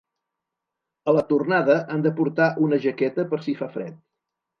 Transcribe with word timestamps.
A 1.11 1.13
la 1.17 1.23
tornada 1.33 1.75
han 1.95 2.05
de 2.05 2.13
portar 2.21 2.47
una 2.69 2.79
jaqueta 2.87 3.27
per 3.35 3.41
si 3.49 3.55
fa 3.61 3.69
fred. 3.77 4.01